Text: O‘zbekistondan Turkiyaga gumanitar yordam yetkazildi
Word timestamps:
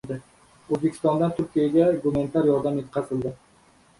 O‘zbekistondan 0.75 1.35
Turkiyaga 1.41 1.91
gumanitar 2.05 2.49
yordam 2.53 2.79
yetkazildi 2.83 3.37